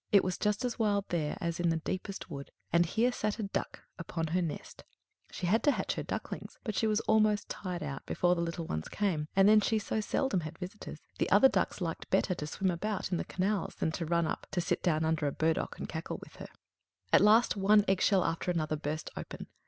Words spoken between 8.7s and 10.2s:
came and then she so